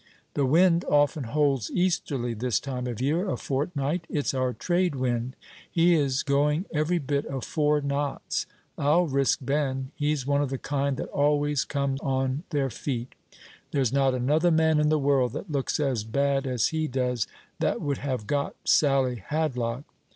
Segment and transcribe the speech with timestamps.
[0.33, 5.35] The wind often holds easterly, this time of year, a fortnight; it's our trade wind;
[5.69, 8.47] he is going every bit of four knots.
[8.79, 13.13] I'll risk Ben; he's one of the kind that always come on their feet.
[13.69, 17.27] There's not another man in the world that looks as bad as he does,
[17.59, 19.83] that would have got Sally Hadlock.